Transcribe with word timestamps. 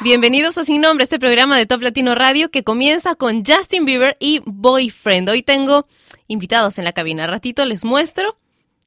Bienvenidos 0.00 0.56
a 0.58 0.64
Sin 0.64 0.80
Nombre, 0.80 1.02
este 1.02 1.18
programa 1.18 1.56
de 1.56 1.66
Top 1.66 1.82
Latino 1.82 2.14
Radio 2.14 2.50
que 2.50 2.62
comienza 2.62 3.14
con 3.14 3.44
Justin 3.44 3.84
Bieber 3.84 4.16
y 4.20 4.40
Boyfriend. 4.44 5.28
Hoy 5.28 5.42
tengo 5.42 5.86
invitados 6.28 6.78
en 6.78 6.84
la 6.84 6.92
cabina. 6.92 7.24
Al 7.24 7.30
ratito 7.30 7.64
les 7.64 7.84
muestro, 7.84 8.38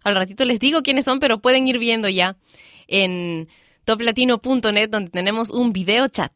al 0.03 0.15
ratito 0.15 0.45
les 0.45 0.59
digo 0.59 0.83
quiénes 0.83 1.05
son, 1.05 1.19
pero 1.19 1.41
pueden 1.41 1.67
ir 1.67 1.79
viendo 1.79 2.07
ya 2.07 2.37
en 2.87 3.49
toplatino.net 3.83 4.89
donde 4.89 5.11
tenemos 5.11 5.49
un 5.49 5.73
video 5.73 6.07
chat. 6.07 6.31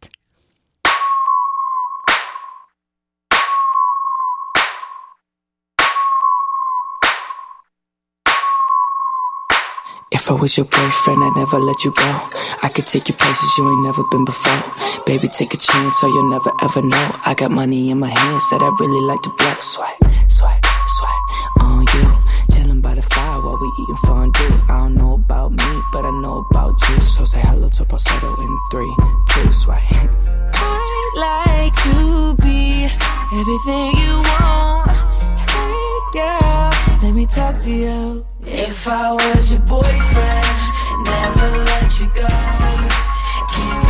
If 10.12 10.30
I 10.30 10.34
was 10.34 10.56
your 10.56 10.66
boyfriend, 10.68 11.24
I'd 11.24 11.34
never 11.36 11.58
let 11.58 11.84
you 11.84 11.92
go. 11.92 12.30
I 12.62 12.70
could 12.74 12.86
take 12.86 13.10
you 13.10 13.16
places 13.16 13.58
you 13.58 13.68
ain't 13.68 13.84
never 13.84 14.04
been 14.12 14.24
before. 14.24 15.04
Baby, 15.06 15.28
take 15.28 15.54
a 15.54 15.58
chance, 15.58 16.00
so 16.00 16.08
you'll 16.08 16.30
never 16.30 16.52
ever 16.62 16.82
know. 16.82 17.12
I 17.26 17.34
got 17.36 17.52
money 17.52 17.90
in 17.90 18.00
my 18.00 18.10
hands 18.10 18.50
that 18.52 18.62
I 18.62 18.70
really 18.80 19.02
like 19.02 19.22
to 19.24 19.30
blow. 19.32 19.54
Swipe, 19.62 19.98
swipe, 20.30 20.66
swipe 20.98 21.26
on 21.60 21.86
you. 21.96 22.56
Chilling 22.56 22.82
by 22.82 22.94
the 22.96 23.02
fire 23.02 23.42
while 23.42 23.58
we 23.60 23.68
eating 23.82 23.98
fondue. 24.06 24.54
I 24.70 24.78
don't 24.78 24.96
know 24.96 25.16
about 25.16 25.52
me, 25.52 25.82
but 25.92 26.06
I 26.06 26.12
know 26.22 26.46
about 26.52 26.76
you. 26.90 27.02
So 27.06 27.26
say 27.26 27.42
hello 27.42 27.68
to 27.70 27.86
falsetto 27.86 28.30
in 28.42 28.60
three, 28.72 28.94
two, 29.30 29.52
swipe. 29.54 29.82
I'd 30.54 31.14
like 31.18 31.74
to 31.84 32.36
be 32.44 32.86
everything 33.34 33.98
you 33.98 34.22
want. 34.38 35.05
Let 37.06 37.14
me 37.14 37.28
talk 37.28 37.56
to 37.60 37.72
you. 37.72 38.26
If 38.42 38.88
I 38.88 39.12
was 39.12 39.54
your 39.54 39.62
boyfriend, 39.62 40.48
never 41.06 41.50
let 41.70 42.00
you 42.00 42.08
go. 42.16 42.28
Keep 43.54 43.85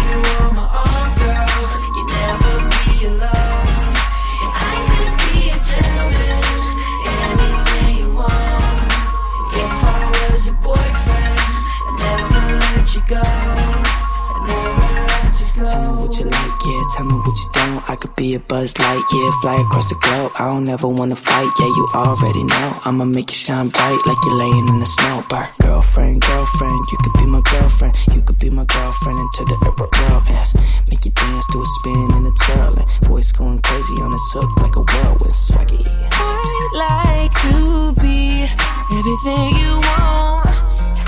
I 17.87 17.95
could 17.95 18.15
be 18.15 18.33
a 18.35 18.39
buzz 18.39 18.77
light, 18.79 19.03
yeah. 19.13 19.31
Fly 19.41 19.61
across 19.61 19.89
the 19.89 19.95
globe. 19.95 20.31
I 20.39 20.45
don't 20.45 20.67
ever 20.69 20.87
wanna 20.87 21.15
fight, 21.15 21.51
yeah. 21.59 21.65
You 21.67 21.87
already 21.93 22.43
know. 22.43 22.79
I'ma 22.85 23.05
make 23.05 23.29
you 23.31 23.35
shine 23.35 23.69
bright 23.69 24.01
like 24.07 24.17
you're 24.25 24.37
laying 24.37 24.67
in 24.69 24.79
the 24.79 24.85
snow. 24.85 25.23
Bar. 25.29 25.49
Girlfriend, 25.61 26.21
girlfriend, 26.21 26.85
you 26.91 26.97
could 27.03 27.13
be 27.13 27.25
my 27.25 27.41
girlfriend. 27.51 27.95
You 28.13 28.21
could 28.21 28.37
be 28.39 28.49
my 28.49 28.65
girlfriend 28.65 29.19
into 29.19 29.45
the 29.45 29.57
world. 29.77 30.25
Yes. 30.29 30.53
Make 30.89 31.05
you 31.05 31.11
dance 31.11 31.45
to 31.51 31.61
a 31.61 31.65
spin 31.79 32.09
and 32.13 32.27
a 32.27 32.31
twirl. 32.43 32.79
And 32.79 33.07
voice 33.07 33.31
going 33.31 33.61
crazy 33.61 33.93
on 34.01 34.11
this 34.11 34.31
hook 34.33 34.49
like 34.61 34.75
a 34.75 34.81
whirlwind 34.81 35.33
swaggy. 35.33 35.81
I'd 36.11 36.71
like 36.85 37.33
to 37.45 37.93
be 38.01 38.49
everything 38.97 39.43
you 39.61 39.71
want. 39.89 40.49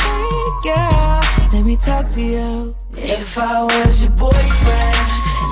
Hey, 0.02 0.30
girl, 0.64 1.22
let 1.54 1.66
me 1.66 1.76
talk 1.76 2.08
to 2.10 2.22
you. 2.22 2.76
If 2.94 3.38
I 3.38 3.64
was 3.64 4.04
your 4.04 4.12
boyfriend, 4.12 5.27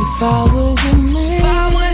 If 0.00 0.22
I 0.22 0.44
was 0.52 0.84
a 0.86 0.96
man. 0.96 1.87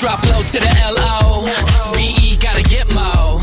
Drop 0.00 0.24
low 0.32 0.42
to 0.42 0.58
the 0.58 0.80
L-O. 0.80 1.44
V-E 1.94 2.36
gotta 2.36 2.62
get 2.62 2.88
mo. 2.94 3.36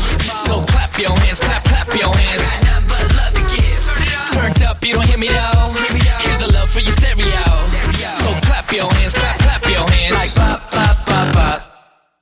So 0.44 0.60
clap 0.62 0.98
your 0.98 1.16
hands, 1.20 1.38
clap, 1.38 1.62
clap 1.62 1.86
your 1.94 2.12
hands. 2.12 2.42
Nothing 2.66 2.88
but 2.88 3.02
love 3.14 3.34
to 3.34 3.44
give. 3.54 4.34
Turned 4.34 4.62
up, 4.64 4.84
you 4.84 4.94
don't 4.94 5.06
hear 5.06 5.18
me 5.18 5.28
though. 5.28 5.70
Here's 6.18 6.40
a 6.42 6.48
love 6.48 6.68
for 6.68 6.80
your 6.80 6.90
stereo. 6.98 7.46
So 8.10 8.34
clap 8.42 8.72
your 8.72 8.90
hands, 8.94 9.14
clap, 9.14 9.38
clap 9.38 9.62
your 9.70 9.88
hands. 9.88 10.16
Like 10.16 10.34
pop, 10.34 10.68
pop, 10.72 10.96
pop, 11.06 11.32
pop. 11.32 11.62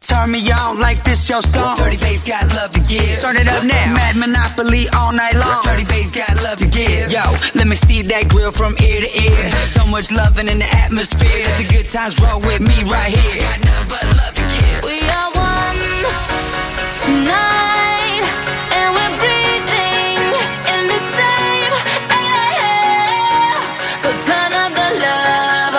Turn 0.02 0.30
me 0.30 0.52
on 0.52 0.80
like 0.80 1.02
this 1.02 1.26
your 1.30 1.40
song. 1.40 1.74
Dirty 1.76 1.96
bass 1.96 2.22
got 2.22 2.46
love 2.48 2.65
give. 2.86 3.18
Turn 3.20 3.36
it 3.36 3.48
up 3.48 3.64
now. 3.64 3.94
Mad 3.94 4.16
Monopoly 4.16 4.88
all 4.90 5.12
night 5.12 5.34
long. 5.34 5.60
Dirty 5.62 5.84
bass 5.84 6.10
got 6.12 6.42
love 6.42 6.58
to 6.58 6.66
give. 6.66 7.10
Yo, 7.10 7.22
let 7.54 7.66
me 7.66 7.74
see 7.74 8.02
that 8.02 8.28
grill 8.28 8.50
from 8.50 8.76
ear 8.80 9.00
to 9.00 9.22
ear. 9.22 9.66
So 9.66 9.84
much 9.86 10.10
loving 10.10 10.48
in 10.48 10.58
the 10.58 10.66
atmosphere. 10.66 11.44
Let 11.44 11.58
the 11.58 11.64
good 11.64 11.88
times 11.88 12.18
roll 12.20 12.40
with 12.40 12.60
me 12.60 12.82
right 12.84 13.12
here. 13.14 13.42
Got 13.42 13.64
nothing 13.64 13.88
but 13.88 14.04
love 14.16 14.34
to 14.34 14.42
give. 14.54 14.84
We 14.84 15.00
are 15.08 15.30
one 15.34 16.04
tonight, 17.06 18.24
and 18.76 18.88
we're 18.94 19.14
breathing 19.20 20.20
in 20.74 20.82
the 20.92 21.00
same 21.16 21.72
air. 22.10 23.58
So 24.02 24.08
turn 24.26 24.52
up 24.52 24.72
the 24.74 24.90
love, 25.02 25.75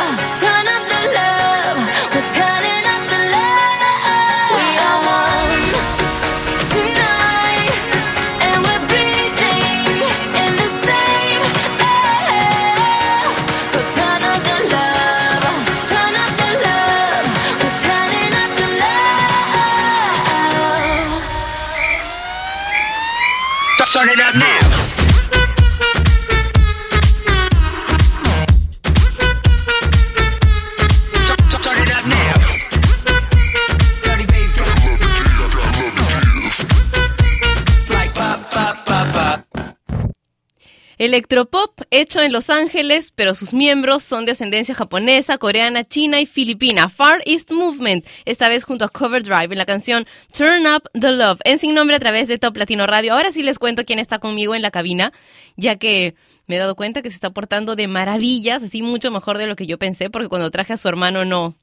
Electropop 40.98 41.82
hecho 41.92 42.22
en 42.22 42.32
Los 42.32 42.50
Ángeles, 42.50 43.12
pero 43.16 43.36
sus 43.36 43.54
miembros 43.54 44.04
son 44.04 44.26
de 44.26 44.32
ascendencia 44.32 44.74
japonesa, 44.74 45.38
coreana, 45.38 45.84
china 45.84 46.20
y 46.20 46.26
filipina. 46.26 46.90
Far 46.90 47.22
East 47.26 47.52
Movement, 47.52 48.06
esta 48.26 48.50
vez 48.50 48.64
junto 48.64 48.86
a 48.86 48.90
Cover 48.90 49.22
Drive 49.22 49.52
en 49.52 49.58
la 49.58 49.66
canción 49.66 50.08
Turn 50.36 50.66
Up 50.66 50.90
the 51.00 51.12
Love, 51.12 51.40
en 51.44 51.60
sin 51.60 51.76
nombre 51.76 51.96
a 51.96 52.00
través 52.00 52.28
de 52.28 52.40
Top 52.40 52.58
Latino 52.58 52.88
Radio. 52.88 53.14
Ahora 53.14 53.32
sí 53.32 53.44
les 53.44 53.60
cuento 53.60 53.86
quién 53.86 54.00
está 54.00 54.18
conmigo 54.18 54.56
en 54.56 54.62
la 54.62 54.72
cabina, 54.72 55.14
ya 55.56 55.76
que 55.76 56.16
me 56.48 56.56
he 56.56 56.60
dado 56.60 56.76
cuenta 56.76 57.02
que 57.02 57.10
se 57.10 57.16
está 57.16 57.30
portando 57.30 57.76
de 57.76 57.88
maravillas, 57.88 58.64
así 58.64 58.82
mucho 58.82 59.12
mejor 59.12 59.38
de 59.38 59.48
lo 59.48 59.56
que 59.56 59.68
yo 59.68 59.78
pensé, 59.78 60.10
porque 60.10 60.30
cuando 60.30 60.50
traje 60.50 60.74
a 60.74 60.78
su 60.78 60.88
hermano 60.88 61.26
no, 61.26 61.56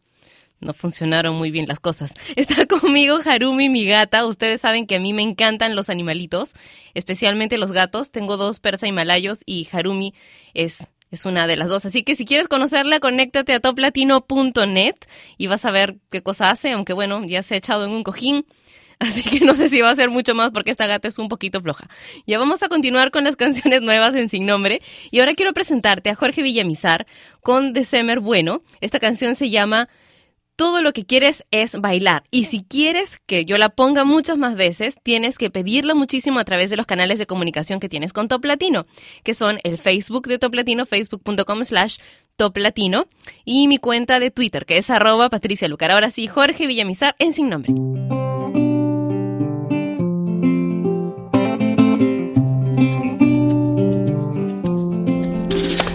no 0.64 0.72
funcionaron 0.72 1.36
muy 1.36 1.50
bien 1.50 1.66
las 1.68 1.78
cosas. 1.78 2.14
Está 2.36 2.66
conmigo 2.66 3.18
Harumi, 3.24 3.68
mi 3.68 3.86
gata. 3.86 4.26
Ustedes 4.26 4.60
saben 4.60 4.86
que 4.86 4.96
a 4.96 5.00
mí 5.00 5.12
me 5.12 5.22
encantan 5.22 5.76
los 5.76 5.90
animalitos, 5.90 6.54
especialmente 6.94 7.58
los 7.58 7.72
gatos. 7.72 8.10
Tengo 8.10 8.36
dos 8.36 8.60
persa 8.60 8.88
himalayos 8.88 9.40
y 9.46 9.68
Harumi 9.70 10.14
es, 10.54 10.88
es 11.10 11.24
una 11.26 11.46
de 11.46 11.56
las 11.56 11.68
dos. 11.68 11.84
Así 11.84 12.02
que 12.02 12.16
si 12.16 12.24
quieres 12.24 12.48
conocerla, 12.48 13.00
conéctate 13.00 13.52
a 13.54 13.60
toplatino.net 13.60 14.94
y 15.36 15.46
vas 15.46 15.64
a 15.64 15.70
ver 15.70 15.98
qué 16.10 16.22
cosa 16.22 16.50
hace, 16.50 16.72
aunque 16.72 16.92
bueno, 16.92 17.24
ya 17.24 17.42
se 17.42 17.54
ha 17.54 17.58
echado 17.58 17.84
en 17.84 17.92
un 17.92 18.02
cojín. 18.02 18.46
Así 19.00 19.22
que 19.22 19.44
no 19.44 19.54
sé 19.54 19.68
si 19.68 19.80
va 19.80 19.90
a 19.90 19.96
ser 19.96 20.10
mucho 20.10 20.34
más 20.34 20.52
porque 20.52 20.70
esta 20.70 20.86
gata 20.86 21.08
es 21.08 21.18
un 21.18 21.28
poquito 21.28 21.60
floja. 21.60 21.88
Ya 22.26 22.38
vamos 22.38 22.62
a 22.62 22.68
continuar 22.68 23.10
con 23.10 23.24
las 23.24 23.36
canciones 23.44 23.82
nuevas 23.82 24.14
en 24.14 24.28
Sin 24.28 24.46
Nombre. 24.46 24.80
Y 25.10 25.20
ahora 25.20 25.34
quiero 25.34 25.52
presentarte 25.52 26.10
a 26.10 26.14
Jorge 26.14 26.42
Villamizar 26.42 27.06
con 27.42 27.72
December 27.72 28.20
Bueno. 28.20 28.62
Esta 28.80 29.00
canción 29.00 29.34
se 29.34 29.50
llama 29.50 29.88
todo 30.56 30.82
lo 30.82 30.92
que 30.92 31.04
quieres 31.04 31.44
es 31.50 31.80
bailar. 31.80 32.24
Y 32.30 32.44
si 32.44 32.64
quieres 32.64 33.20
que 33.26 33.44
yo 33.44 33.58
la 33.58 33.70
ponga 33.70 34.04
muchas 34.04 34.38
más 34.38 34.56
veces, 34.56 34.96
tienes 35.02 35.38
que 35.38 35.50
pedirla 35.50 35.94
muchísimo 35.94 36.38
a 36.38 36.44
través 36.44 36.70
de 36.70 36.76
los 36.76 36.86
canales 36.86 37.18
de 37.18 37.26
comunicación 37.26 37.80
que 37.80 37.88
tienes 37.88 38.12
con 38.12 38.28
Top 38.28 38.44
Latino, 38.44 38.86
que 39.22 39.34
son 39.34 39.58
el 39.64 39.78
Facebook 39.78 40.26
de 40.26 40.38
Top 40.38 40.54
Latino, 40.54 40.86
facebook.com 40.86 41.64
slash 41.64 41.98
Top 42.36 42.56
Latino, 42.56 43.06
y 43.44 43.68
mi 43.68 43.78
cuenta 43.78 44.18
de 44.20 44.30
Twitter, 44.30 44.66
que 44.66 44.78
es 44.78 44.90
arroba 44.90 45.30
Patricia 45.30 45.68
Lucar. 45.68 45.90
Ahora 45.90 46.10
sí, 46.10 46.26
Jorge 46.26 46.66
Villamizar 46.66 47.14
en 47.18 47.32
Sin 47.32 47.48
Nombre. 47.48 47.72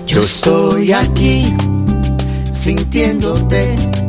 Yo 0.08 0.22
estoy 0.22 0.92
aquí 0.92 1.54
sintiéndote. 2.52 4.09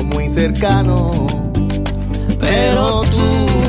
muy 0.00 0.28
cercano. 0.28 1.26
Pero 2.40 3.02
tú 3.10 3.61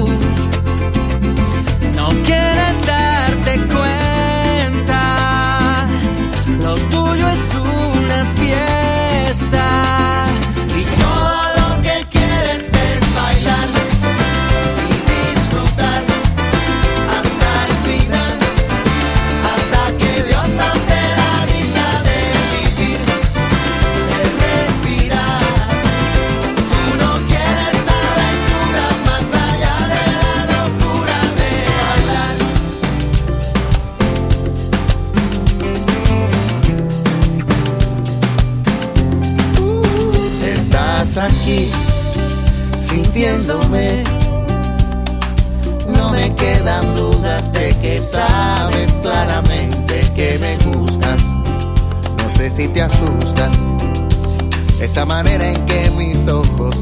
esa 54.93 55.07
manera 55.07 55.49
en 55.49 55.65
que 55.65 55.89
mis 55.97 56.27
ojos 56.27 56.75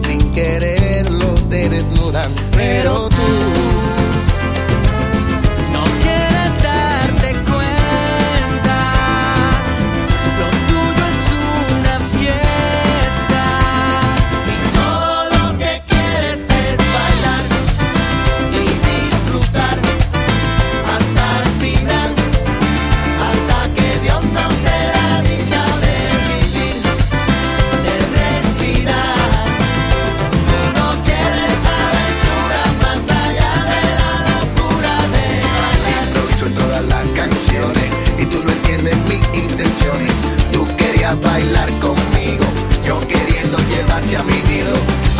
a 44.15 44.23
mi 44.23 44.41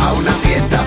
a 0.00 0.12
una 0.12 0.32
fiesta 0.42 0.81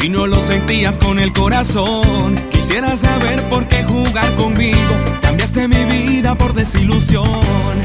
Si 0.00 0.08
no 0.08 0.26
lo 0.26 0.40
sentías 0.40 0.98
con 0.98 1.18
el 1.18 1.30
corazón, 1.34 2.34
quisiera 2.50 2.96
saber 2.96 3.42
por 3.50 3.68
qué 3.68 3.84
jugar 3.84 4.34
conmigo. 4.36 4.78
Cambiaste 5.20 5.68
mi 5.68 5.84
vida 5.84 6.34
por 6.34 6.54
desilusión. 6.54 7.28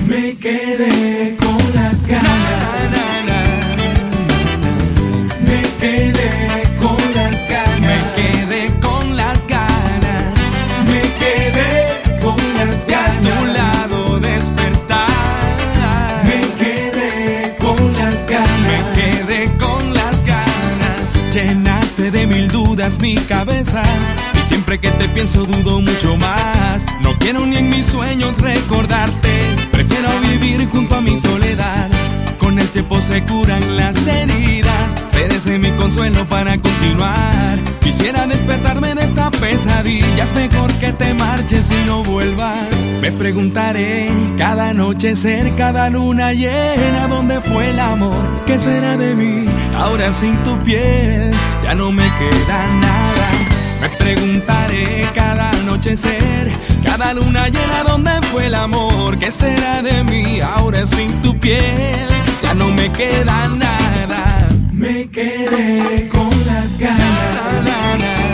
Me 0.08 0.38
quedé 0.38 1.36
con 1.36 1.58
las 1.74 2.08
ganas. 2.08 3.15
mi 23.06 23.14
cabeza. 23.14 23.84
Y 24.34 24.40
siempre 24.40 24.80
que 24.80 24.90
te 24.90 25.08
pienso 25.10 25.44
dudo 25.46 25.80
mucho 25.80 26.18
más. 26.18 26.84
No 27.02 27.14
quiero 27.20 27.46
ni 27.46 27.58
en 27.58 27.70
mis 27.70 27.86
sueños 27.86 28.42
recordarte. 28.42 29.30
Prefiero 29.72 30.10
vivir 30.22 30.68
junto 30.70 30.96
a 30.96 31.02
mi 31.02 31.16
soledad. 31.20 31.88
Con 32.40 32.58
el 32.58 32.68
tiempo 32.70 33.00
se 33.02 33.24
curan 33.24 33.78
las 33.78 33.96
heridas. 34.08 34.96
Seres 35.06 35.46
mi 35.46 35.70
consuelo 35.82 36.26
para 36.26 36.58
continuar. 36.58 37.60
Quisiera 37.80 38.26
despertarme 38.26 38.96
de 38.96 39.04
esta 39.04 39.30
pesadilla. 39.30 40.24
Es 40.24 40.34
mejor 40.34 40.74
que 40.74 40.92
te 40.92 41.14
marches 41.14 41.70
y 41.70 41.88
no 41.88 42.04
vuelvas. 42.04 42.72
Me 43.02 43.12
preguntaré 43.12 44.10
cada 44.36 44.70
anochecer, 44.70 45.54
cada 45.56 45.92
luna 45.92 46.34
llena, 46.34 47.08
¿dónde 47.08 47.40
fue 47.40 47.70
el 47.70 47.80
amor? 47.80 48.18
¿Qué 48.48 48.58
será 48.58 48.98
de 48.98 49.14
mí 49.14 49.46
ahora 49.78 50.12
sin 50.12 50.36
tu 50.44 50.58
piel? 50.64 51.36
ya 51.66 51.74
no 51.74 51.92
me 51.92 52.08
queda 52.20 52.68
nada. 52.80 53.28
Me 53.82 53.90
preguntaré 53.90 55.08
cada 55.16 55.50
anochecer, 55.50 56.52
cada 56.84 57.14
luna 57.14 57.48
llena, 57.50 57.84
¿dónde 57.88 58.12
fue 58.32 58.46
el 58.48 58.56
amor? 58.56 59.18
¿Qué 59.18 59.32
será 59.32 59.82
de 59.82 60.04
mí 60.04 60.42
ahora 60.42 60.86
sin 60.86 61.12
tu 61.24 61.38
piel? 61.40 62.08
Ya 62.44 62.54
no 62.54 62.68
me 62.70 62.92
queda 62.92 63.48
nada. 63.48 64.48
Me 64.72 65.10
quedé 65.10 66.08
con 66.10 66.30
las 66.30 66.78
ganas. 66.78 68.25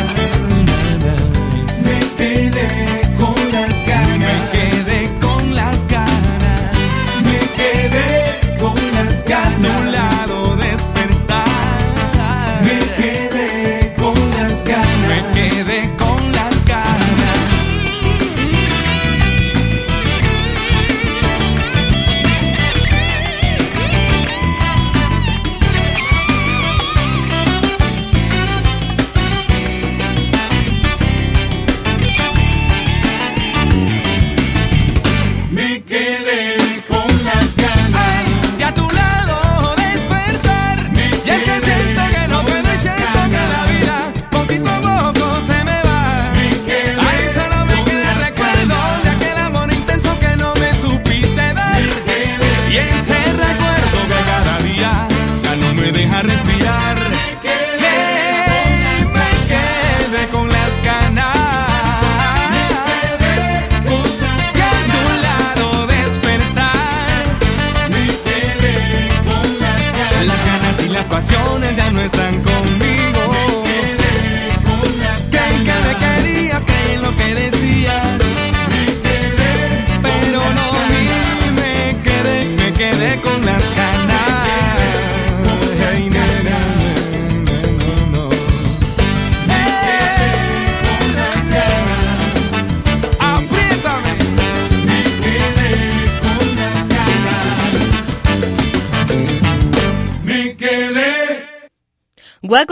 Big 35.80 36.31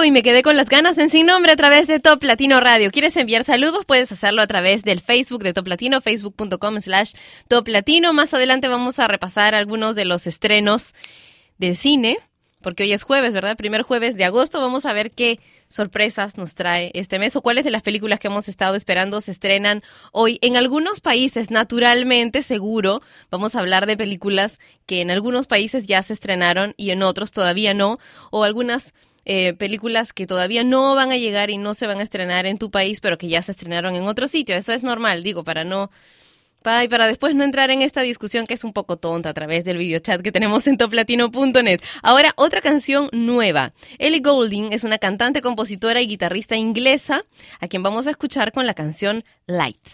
y 0.09 0.11
me 0.11 0.23
quedé 0.23 0.41
con 0.41 0.57
las 0.57 0.69
ganas 0.69 0.97
en 0.97 1.07
sin 1.07 1.27
nombre 1.27 1.51
a 1.51 1.55
través 1.55 1.85
de 1.85 1.99
Top 1.99 2.23
Latino 2.23 2.59
Radio. 2.59 2.89
¿Quieres 2.89 3.15
enviar 3.15 3.43
saludos? 3.43 3.85
Puedes 3.85 4.11
hacerlo 4.11 4.41
a 4.41 4.47
través 4.47 4.83
del 4.83 5.01
Facebook 5.01 5.43
de 5.43 5.53
Top 5.53 5.67
Latino, 5.67 6.01
facebook.com 6.01 6.81
slash 6.81 7.13
Top 7.47 7.67
Latino. 7.67 8.11
Más 8.11 8.33
adelante 8.33 8.67
vamos 8.67 8.97
a 8.97 9.07
repasar 9.07 9.53
algunos 9.53 9.95
de 9.95 10.05
los 10.05 10.25
estrenos 10.25 10.95
de 11.59 11.75
cine, 11.75 12.17
porque 12.59 12.83
hoy 12.83 12.91
es 12.91 13.03
jueves, 13.03 13.35
¿verdad? 13.35 13.55
Primer 13.55 13.83
jueves 13.83 14.17
de 14.17 14.25
agosto. 14.25 14.59
Vamos 14.59 14.87
a 14.87 14.93
ver 14.93 15.11
qué 15.11 15.39
sorpresas 15.67 16.37
nos 16.39 16.55
trae 16.55 16.89
este 16.95 17.19
mes 17.19 17.35
o 17.35 17.43
cuáles 17.43 17.63
de 17.63 17.69
las 17.69 17.83
películas 17.83 18.19
que 18.19 18.29
hemos 18.29 18.49
estado 18.49 18.73
esperando 18.73 19.21
se 19.21 19.29
estrenan 19.29 19.83
hoy. 20.11 20.39
En 20.41 20.57
algunos 20.57 21.01
países, 21.01 21.51
naturalmente, 21.51 22.41
seguro, 22.41 23.03
vamos 23.29 23.55
a 23.55 23.59
hablar 23.59 23.85
de 23.85 23.95
películas 23.95 24.59
que 24.87 25.01
en 25.01 25.11
algunos 25.11 25.45
países 25.45 25.85
ya 25.85 26.01
se 26.01 26.13
estrenaron 26.13 26.73
y 26.77 26.89
en 26.89 27.03
otros 27.03 27.29
todavía 27.29 27.75
no, 27.75 27.99
o 28.31 28.43
algunas 28.43 28.95
eh, 29.31 29.53
películas 29.53 30.12
que 30.12 30.25
todavía 30.25 30.63
no 30.63 30.95
van 30.95 31.12
a 31.12 31.17
llegar 31.17 31.51
y 31.51 31.59
no 31.59 31.75
se 31.75 31.86
van 31.86 32.00
a 32.00 32.03
estrenar 32.03 32.48
en 32.48 32.57
tu 32.57 32.71
país, 32.71 33.00
pero 33.00 33.19
que 33.19 33.27
ya 33.27 33.43
se 33.43 33.51
estrenaron 33.51 33.95
en 33.95 34.07
otro 34.07 34.27
sitio. 34.27 34.55
Eso 34.55 34.74
es 34.74 34.81
normal, 34.81 35.21
digo, 35.21 35.43
para 35.43 35.63
no... 35.63 35.91
Para, 36.63 36.83
y 36.83 36.88
para 36.88 37.07
después 37.07 37.36
no 37.36 37.43
entrar 37.43 37.69
en 37.69 37.83
esta 37.83 38.01
discusión 38.01 38.48
que 38.48 38.55
es 38.55 38.63
un 38.63 38.74
poco 38.74 38.98
tonta 38.98 39.29
a 39.29 39.33
través 39.33 39.63
del 39.65 39.77
videochat 39.77 40.21
que 40.24 40.31
tenemos 40.31 40.65
en 40.65 40.77
toplatino.net. 40.77 41.79
Ahora, 42.01 42.33
otra 42.38 42.59
canción 42.59 43.07
nueva. 43.12 43.71
Ellie 44.00 44.19
Goulding 44.19 44.74
es 44.74 44.83
una 44.83 44.98
cantante, 44.98 45.41
compositora 45.41 46.01
y 46.01 46.07
guitarrista 46.07 46.55
inglesa 46.55 47.24
a 47.59 47.67
quien 47.67 47.83
vamos 47.83 48.07
a 48.07 48.09
escuchar 48.09 48.51
con 48.51 48.65
la 48.65 48.74
canción 48.74 49.24
Lights. 49.45 49.91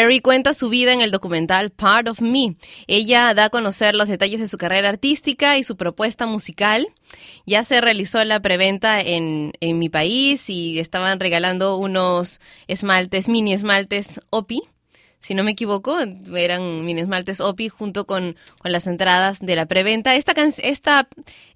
Perry 0.00 0.20
cuenta 0.20 0.54
su 0.54 0.70
vida 0.70 0.94
en 0.94 1.02
el 1.02 1.10
documental 1.10 1.68
Part 1.68 2.08
of 2.08 2.22
Me. 2.22 2.56
Ella 2.86 3.34
da 3.34 3.44
a 3.44 3.50
conocer 3.50 3.94
los 3.94 4.08
detalles 4.08 4.40
de 4.40 4.48
su 4.48 4.56
carrera 4.56 4.88
artística 4.88 5.58
y 5.58 5.62
su 5.62 5.76
propuesta 5.76 6.26
musical. 6.26 6.88
Ya 7.44 7.64
se 7.64 7.82
realizó 7.82 8.24
la 8.24 8.40
preventa 8.40 9.02
en, 9.02 9.52
en 9.60 9.78
mi 9.78 9.90
país 9.90 10.48
y 10.48 10.78
estaban 10.78 11.20
regalando 11.20 11.76
unos 11.76 12.40
esmaltes, 12.66 13.28
mini 13.28 13.52
esmaltes 13.52 14.22
OPI. 14.30 14.62
Si 15.20 15.34
no 15.34 15.44
me 15.44 15.50
equivoco, 15.50 15.98
eran 16.34 16.84
mini 16.86 17.02
esmaltes 17.02 17.40
OPI 17.40 17.68
junto 17.68 18.06
con, 18.06 18.36
con 18.58 18.72
las 18.72 18.86
entradas 18.86 19.40
de 19.40 19.54
la 19.54 19.66
preventa. 19.66 20.14
Esta, 20.14 20.32
esta 20.62 21.08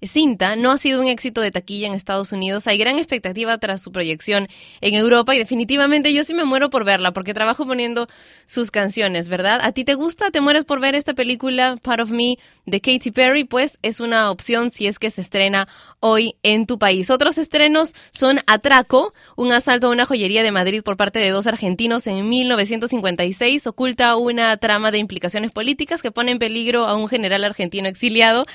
cinta 0.03 0.55
no 0.55 0.71
ha 0.71 0.77
sido 0.77 1.01
un 1.01 1.07
éxito 1.07 1.41
de 1.41 1.51
taquilla 1.51 1.87
en 1.87 1.95
Estados 1.95 2.31
Unidos. 2.31 2.67
Hay 2.67 2.77
gran 2.77 2.99
expectativa 2.99 3.57
tras 3.57 3.81
su 3.81 3.91
proyección 3.91 4.47
en 4.81 4.93
Europa 4.93 5.33
y 5.33 5.39
definitivamente 5.39 6.13
yo 6.13 6.23
sí 6.23 6.35
me 6.35 6.43
muero 6.43 6.69
por 6.69 6.85
verla 6.85 7.11
porque 7.11 7.33
trabajo 7.33 7.65
poniendo 7.65 8.07
sus 8.45 8.69
canciones, 8.69 9.29
¿verdad? 9.29 9.59
¿A 9.63 9.71
ti 9.71 9.83
te 9.83 9.95
gusta? 9.95 10.29
¿Te 10.29 10.41
mueres 10.41 10.63
por 10.63 10.79
ver 10.79 10.93
esta 10.93 11.15
película 11.15 11.77
Part 11.81 12.01
of 12.01 12.11
Me 12.11 12.37
de 12.67 12.81
Katy 12.81 13.09
Perry? 13.09 13.45
Pues 13.45 13.79
es 13.81 13.99
una 13.99 14.29
opción 14.29 14.69
si 14.69 14.85
es 14.85 14.99
que 14.99 15.09
se 15.09 15.21
estrena 15.21 15.67
hoy 16.01 16.35
en 16.43 16.67
tu 16.67 16.77
país. 16.77 17.09
Otros 17.09 17.39
estrenos 17.39 17.93
son 18.11 18.41
Atraco, 18.45 19.11
un 19.35 19.51
asalto 19.51 19.87
a 19.87 19.89
una 19.89 20.05
joyería 20.05 20.43
de 20.43 20.51
Madrid 20.51 20.83
por 20.83 20.97
parte 20.97 21.17
de 21.17 21.31
dos 21.31 21.47
argentinos 21.47 22.05
en 22.05 22.29
1956 22.29 23.54
oculta 23.65 24.15
una 24.15 24.57
trama 24.57 24.91
de 24.91 24.97
implicaciones 24.97 25.51
políticas 25.51 26.01
que 26.01 26.11
pone 26.11 26.31
en 26.31 26.39
peligro 26.39 26.85
a 26.85 26.95
un 26.95 27.07
general 27.07 27.43
argentino 27.43 27.87
exiliado 27.87 28.45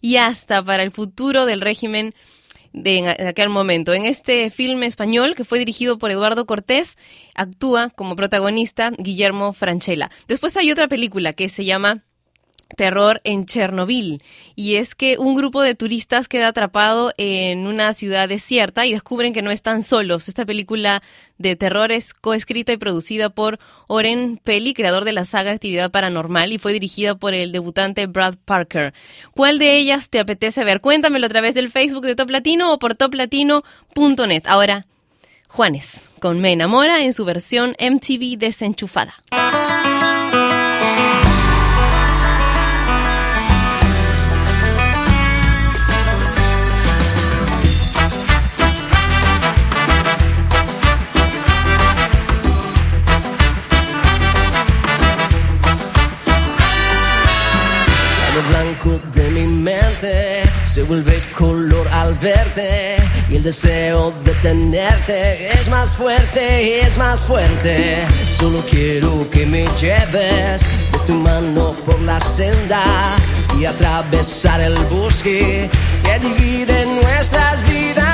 y 0.00 0.16
hasta 0.16 0.62
para 0.62 0.82
el 0.82 0.90
futuro 0.90 1.46
del 1.46 1.60
régimen 1.60 2.14
de 2.72 3.08
aquel 3.26 3.48
momento. 3.48 3.94
En 3.94 4.04
este 4.04 4.50
filme 4.50 4.86
español, 4.86 5.34
que 5.34 5.44
fue 5.44 5.58
dirigido 5.58 5.98
por 5.98 6.10
Eduardo 6.10 6.46
Cortés, 6.46 6.96
actúa 7.34 7.90
como 7.90 8.16
protagonista 8.16 8.92
Guillermo 8.98 9.52
Franchella. 9.52 10.10
Después 10.28 10.56
hay 10.56 10.70
otra 10.70 10.86
película 10.86 11.32
que 11.32 11.48
se 11.48 11.64
llama 11.64 12.04
Terror 12.74 13.20
en 13.24 13.46
Chernobyl. 13.46 14.22
Y 14.54 14.76
es 14.76 14.94
que 14.94 15.18
un 15.18 15.36
grupo 15.36 15.62
de 15.62 15.74
turistas 15.74 16.28
queda 16.28 16.48
atrapado 16.48 17.12
en 17.16 17.66
una 17.66 17.92
ciudad 17.92 18.28
desierta 18.28 18.86
y 18.86 18.92
descubren 18.92 19.32
que 19.32 19.42
no 19.42 19.50
están 19.50 19.82
solos. 19.82 20.28
Esta 20.28 20.44
película 20.44 21.02
de 21.38 21.54
terror 21.54 21.92
es 21.92 22.12
coescrita 22.12 22.72
y 22.72 22.76
producida 22.76 23.30
por 23.30 23.58
Oren 23.86 24.40
Peli, 24.42 24.74
creador 24.74 25.04
de 25.04 25.12
la 25.12 25.24
saga 25.24 25.52
Actividad 25.52 25.90
Paranormal, 25.90 26.52
y 26.52 26.58
fue 26.58 26.72
dirigida 26.72 27.14
por 27.14 27.34
el 27.34 27.52
debutante 27.52 28.06
Brad 28.06 28.34
Parker. 28.44 28.92
¿Cuál 29.32 29.58
de 29.58 29.76
ellas 29.76 30.08
te 30.08 30.18
apetece 30.18 30.64
ver? 30.64 30.80
Cuéntamelo 30.80 31.26
a 31.26 31.30
través 31.30 31.54
del 31.54 31.70
Facebook 31.70 32.06
de 32.06 32.16
Top 32.16 32.30
Latino 32.30 32.72
o 32.72 32.78
por 32.78 32.94
toplatino.net. 32.94 34.42
Ahora, 34.46 34.86
Juanes, 35.48 36.08
con 36.20 36.40
Me 36.40 36.52
Enamora 36.52 37.02
en 37.04 37.12
su 37.12 37.24
versión 37.24 37.76
MTV 37.78 38.36
desenchufada. 38.38 39.14
De 58.86 59.30
mi 59.30 59.46
mente 59.46 60.42
se 60.64 60.82
vuelve 60.84 61.20
color 61.36 61.88
al 61.88 62.14
verte 62.14 62.96
y 63.28 63.36
el 63.36 63.42
deseo 63.42 64.12
de 64.24 64.32
tenerte 64.34 65.48
es 65.52 65.68
más 65.68 65.96
fuerte, 65.96 66.80
es 66.80 66.96
más 66.96 67.24
fuerte. 67.24 68.06
Solo 68.10 68.64
quiero 68.70 69.28
que 69.30 69.44
me 69.44 69.66
lleves 69.80 70.92
de 70.92 70.98
tu 71.04 71.14
mano 71.14 71.72
por 71.84 72.00
la 72.02 72.20
senda 72.20 72.80
y 73.58 73.64
atravesar 73.64 74.60
el 74.60 74.76
bosque 74.84 75.68
que 76.04 76.18
divide 76.20 76.86
nuestras 77.02 77.66
vidas. 77.68 78.05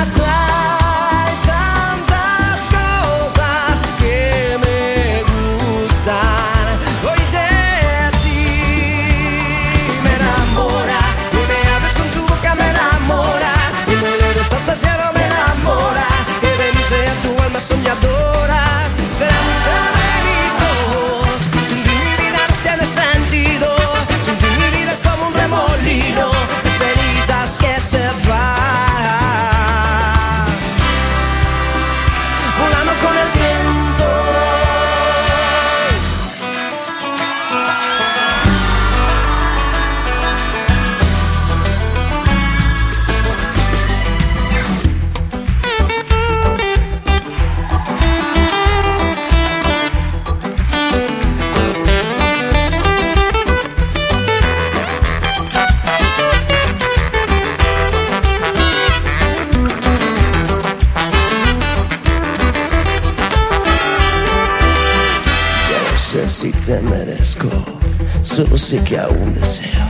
Sé 68.72 68.82
que 68.84 68.98
aún 68.98 69.34
deseo. 69.34 69.86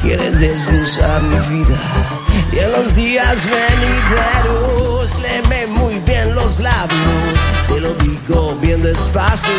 Quieres 0.00 0.38
desglosar 0.38 1.20
mi 1.22 1.40
vida 1.56 1.80
y 2.52 2.58
en 2.60 2.70
los 2.70 2.94
días 2.94 3.44
venideros 3.44 5.18
léeme 5.20 5.66
muy 5.66 5.98
bien 6.06 6.32
los 6.32 6.60
labios. 6.60 7.36
Te 7.66 7.80
lo 7.80 7.94
digo 7.94 8.56
bien 8.60 8.80
despacio 8.80 9.50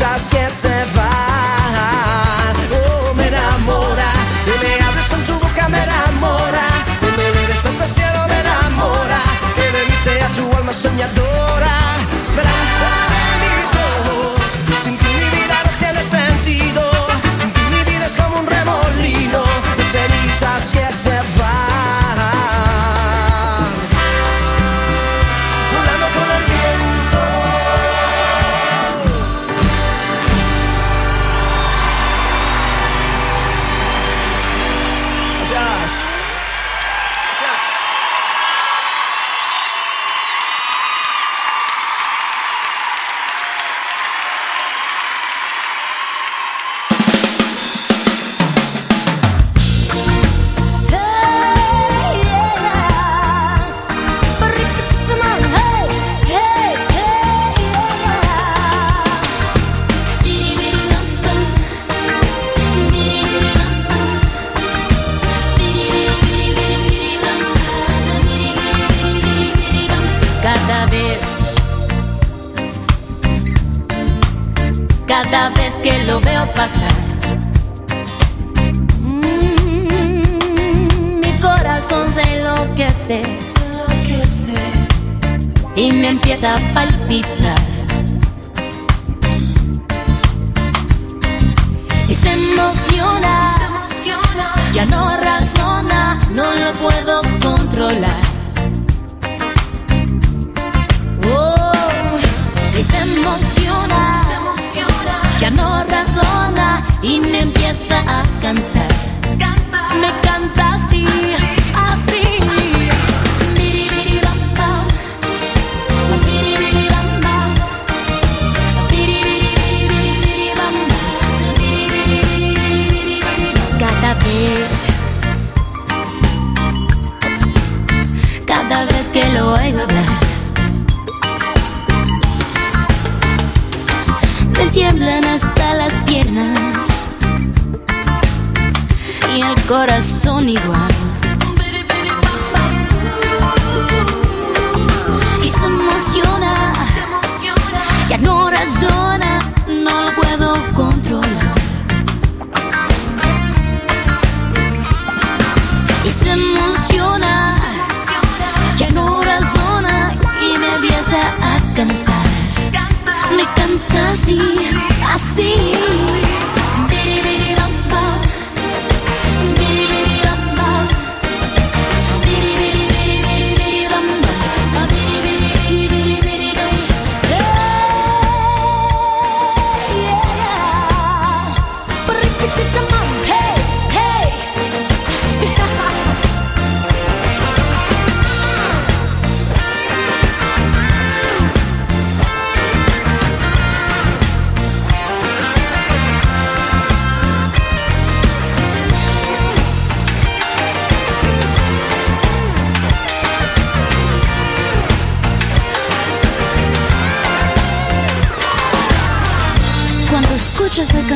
cenizas 0.00 0.30
que 0.30 0.50
se 0.50 0.84
van. 0.96 2.56
Oh 2.72 3.14
me 3.14 3.26
enamora 3.26 4.10
que 4.44 4.66
me 4.66 4.84
hables 4.84 5.08
con 5.08 5.20
tu 5.24 5.34
boca 5.34 5.68
me 5.68 5.82
enamora. 5.82 6.62
Me 7.16 7.40
lleves 7.40 7.64
hasta 7.64 7.84
el 7.84 7.90
cielo 7.90 8.26
me 8.28 8.40
enamora. 8.40 9.20
Que 9.54 9.62
mí 9.88 9.96
sea 10.02 10.28
tu 10.28 10.56
alma 10.56 10.72
soñadora 10.72 11.49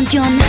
canción, 0.04 0.43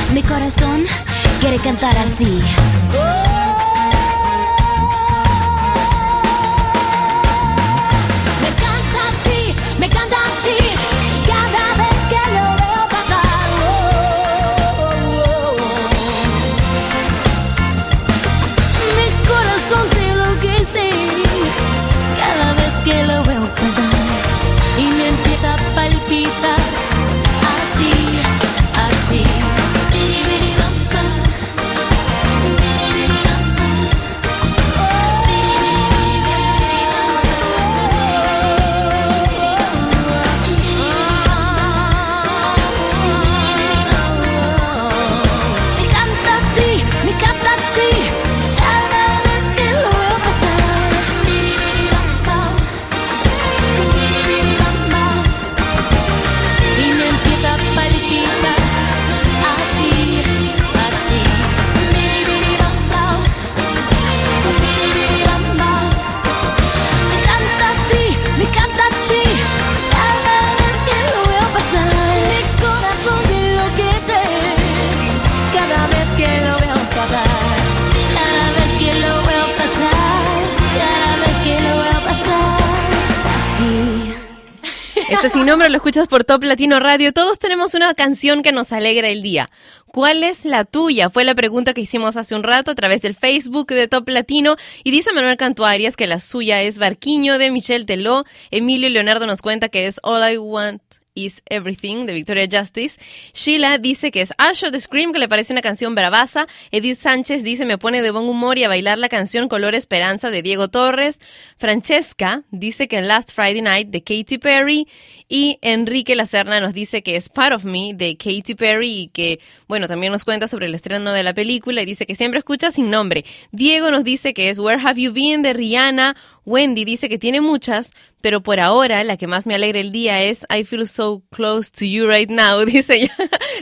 Nombre 85.46 85.70
lo 85.70 85.78
escuchas 85.78 86.08
por 86.08 86.24
Top 86.24 86.44
Latino 86.44 86.80
Radio. 86.80 87.14
Todos 87.14 87.38
tenemos 87.38 87.76
una 87.76 87.94
canción 87.94 88.42
que 88.42 88.52
nos 88.52 88.74
alegra 88.74 89.10
el 89.10 89.22
día. 89.22 89.52
¿Cuál 89.86 90.24
es 90.24 90.44
la 90.44 90.66
tuya? 90.66 91.12
Fue 91.12 91.24
la 91.24 91.36
pregunta 91.36 91.76
que 91.76 91.82
hicimos 91.82 92.18
hace 92.18 92.34
un 92.34 92.42
rato 92.42 92.72
a 92.72 92.76
través 92.76 93.04
del 93.04 93.14
Facebook 93.14 93.68
de 93.68 93.88
Top 93.88 94.10
Latino. 94.10 94.56
Y 94.84 94.90
dice 94.90 95.14
Manuel 95.14 95.38
Cantuarias 95.38 95.96
que 95.96 96.08
la 96.08 96.20
suya 96.20 96.64
es 96.64 96.80
Barquiño 96.80 97.38
de 97.38 97.52
Michelle 97.52 97.86
Teló. 97.86 98.26
Emilio 98.50 98.90
Leonardo 98.90 99.28
nos 99.28 99.44
cuenta 99.44 99.70
que 99.70 99.86
es 99.86 100.00
All 100.02 100.34
I 100.34 100.38
Want 100.38 100.82
is 101.16 101.42
Everything 101.50 102.06
de 102.06 102.14
Victoria 102.14 102.48
Justice. 102.52 103.00
Sheila 103.34 103.78
dice 103.78 104.12
que 104.12 104.22
es 104.22 104.34
Usher 104.38 104.72
the 104.72 104.80
Scream, 104.80 105.14
que 105.14 105.20
le 105.20 105.28
parece 105.28 105.54
una 105.54 105.62
canción 105.62 105.96
bravaza. 105.96 106.48
Edith 106.72 107.00
Sánchez 107.00 107.44
dice 107.44 107.66
me 107.66 107.78
pone 107.78 108.02
de 108.02 108.12
buen 108.12 108.26
humor 108.26 108.58
y 108.58 108.64
a 108.66 108.68
bailar 108.68 108.98
la 108.98 109.10
canción 109.10 109.48
Color 109.48 109.76
Esperanza 109.76 110.30
de 110.30 110.42
Diego 110.42 110.68
Torres. 110.68 111.20
Francesca 111.58 112.44
dice 112.52 112.88
que 112.88 113.02
Last 113.02 113.32
Friday 113.32 113.62
Night 113.62 113.90
de 113.90 114.04
Katy 114.04 114.38
Perry. 114.38 114.88
Y 115.28 115.58
Enrique 115.62 116.16
Lacerna 116.16 116.60
nos 116.60 116.74
dice 116.74 117.02
que 117.02 117.16
es 117.16 117.30
Part 117.30 117.56
of 117.56 117.66
Me 117.66 117.94
de 117.96 118.16
Katy 118.18 118.56
Perry 118.56 119.00
y 119.00 119.08
que, 119.08 119.40
bueno, 119.68 119.88
también 119.88 120.12
nos 120.12 120.24
cuenta 120.24 120.48
sobre 120.48 120.68
el 120.68 120.76
estreno 120.76 121.12
de 121.12 121.24
la 121.24 121.34
película 121.34 121.82
y 121.82 121.86
dice 121.86 122.06
que 122.06 122.16
siempre 122.16 122.40
escucha 122.40 122.72
sin 122.72 122.90
nombre. 122.90 123.26
Diego 123.52 123.92
nos 123.92 124.04
dice 124.04 124.34
que 124.34 124.50
es 124.50 124.60
Where 124.60 124.82
Have 124.82 125.02
You 125.02 125.14
Been 125.14 125.42
de 125.42 125.54
Rihanna. 125.54 126.16
Wendy 126.46 126.86
dice 126.86 127.10
que 127.10 127.18
tiene 127.18 127.42
muchas, 127.42 127.92
pero 128.22 128.42
por 128.42 128.60
ahora 128.60 129.04
la 129.04 129.18
que 129.18 129.28
más 129.28 129.48
me 129.48 129.56
alegra 129.56 129.80
el 129.80 129.92
día 129.92 130.22
es 130.22 130.46
I 130.56 130.64
Feel 130.64 130.88
So 130.88 131.24
Close 131.32 131.72
to 131.72 131.86
You 131.86 132.08
Right 132.08 132.30
Now, 132.30 132.60
dice 132.66 132.96
ella. 132.96 133.16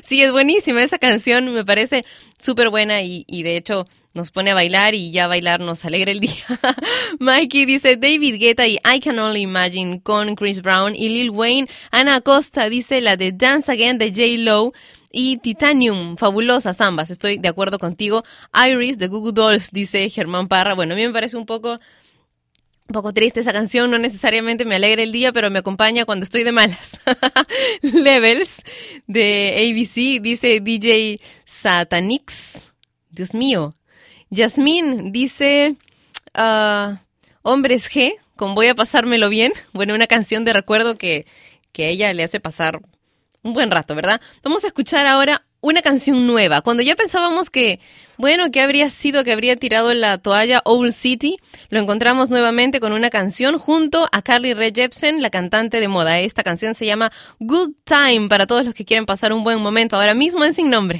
sí, 0.03 0.21
es 0.21 0.31
buenísima 0.31 0.83
esa 0.83 0.97
canción, 0.97 1.53
me 1.53 1.63
parece 1.63 2.05
súper 2.39 2.69
buena 2.69 3.01
y, 3.01 3.25
y 3.27 3.43
de 3.43 3.55
hecho 3.55 3.87
nos 4.13 4.31
pone 4.31 4.51
a 4.51 4.53
bailar 4.53 4.93
y 4.93 5.11
ya 5.11 5.27
bailar 5.27 5.59
nos 5.59 5.85
alegra 5.85 6.11
el 6.11 6.19
día. 6.19 6.43
Mikey 7.19 7.65
dice 7.65 7.97
David 7.97 8.39
Guetta 8.39 8.67
y 8.67 8.77
I 8.85 8.99
Can 8.99 9.17
Only 9.19 9.41
Imagine 9.41 10.01
con 10.01 10.35
Chris 10.35 10.61
Brown 10.61 10.95
y 10.95 11.09
Lil 11.09 11.31
Wayne. 11.31 11.67
Ana 11.91 12.15
Acosta 12.15 12.69
dice 12.69 13.01
la 13.01 13.17
de 13.17 13.31
Dance 13.31 13.71
Again 13.71 13.97
de 13.97 14.09
J. 14.09 14.21
Lo 14.37 14.71
y 15.11 15.37
Titanium, 15.37 16.17
fabulosas 16.17 16.81
ambas, 16.81 17.11
estoy 17.11 17.37
de 17.37 17.47
acuerdo 17.47 17.77
contigo. 17.77 18.23
Iris 18.67 18.97
de 18.97 19.07
Google 19.07 19.33
Dolls, 19.33 19.69
dice 19.71 20.09
Germán 20.09 20.47
Parra. 20.47 20.73
Bueno, 20.73 20.93
a 20.93 20.97
mí 20.97 21.05
me 21.05 21.13
parece 21.13 21.37
un 21.37 21.45
poco 21.45 21.79
Un 22.87 22.93
poco 22.93 23.13
triste 23.13 23.39
esa 23.39 23.53
canción, 23.53 23.89
no 23.91 23.97
necesariamente 23.97 24.65
me 24.65 24.75
alegra 24.75 25.01
el 25.03 25.11
día, 25.11 25.31
pero 25.31 25.49
me 25.49 25.59
acompaña 25.59 26.05
cuando 26.05 26.23
estoy 26.23 26.43
de 26.43 26.51
malas. 26.51 26.99
Levels 27.81 28.63
de 29.07 29.71
ABC, 29.71 30.21
dice 30.21 30.59
DJ 30.59 31.17
Satanix. 31.45 32.73
Dios 33.09 33.35
mío. 33.35 33.73
Yasmín 34.33 35.11
dice 35.11 35.75
ah, 36.33 37.01
Hombres 37.43 37.89
G, 37.89 38.13
con 38.35 38.55
Voy 38.55 38.67
a 38.67 38.75
pasármelo 38.75 39.29
bien. 39.29 39.53
Bueno, 39.73 39.93
una 39.93 40.07
canción 40.07 40.43
de 40.43 40.53
recuerdo 40.53 40.97
que, 40.97 41.25
que 41.71 41.89
ella 41.89 42.13
le 42.13 42.23
hace 42.23 42.39
pasar 42.39 42.81
un 43.43 43.53
buen 43.53 43.71
rato, 43.71 43.95
¿verdad? 43.95 44.21
Vamos 44.43 44.63
a 44.63 44.67
escuchar 44.67 45.05
ahora 45.05 45.43
una 45.61 45.81
canción 45.81 46.27
nueva. 46.27 46.61
Cuando 46.61 46.83
ya 46.83 46.95
pensábamos 46.95 47.49
que, 47.49 47.79
bueno, 48.17 48.51
que 48.51 48.61
habría 48.61 48.89
sido 48.89 49.23
que 49.23 49.31
habría 49.31 49.55
tirado 49.55 49.93
la 49.93 50.17
toalla 50.17 50.61
Old 50.65 50.91
City, 50.91 51.37
lo 51.69 51.79
encontramos 51.79 52.29
nuevamente 52.29 52.79
con 52.79 52.91
una 52.91 53.09
canción 53.09 53.57
junto 53.57 54.07
a 54.11 54.21
Carly 54.21 54.53
Rae 54.53 54.73
Jepsen, 54.75 55.21
la 55.21 55.29
cantante 55.29 55.79
de 55.79 55.87
moda. 55.87 56.19
Esta 56.19 56.43
canción 56.43 56.75
se 56.75 56.85
llama 56.85 57.11
Good 57.39 57.71
Time 57.85 58.27
para 58.29 58.45
todos 58.45 58.65
los 58.65 58.73
que 58.73 58.85
quieren 58.85 59.05
pasar 59.05 59.31
un 59.31 59.43
buen 59.43 59.59
momento 59.59 59.95
ahora 59.95 60.13
mismo 60.13 60.43
en 60.43 60.53
Sin 60.53 60.69
Nombre. 60.69 60.99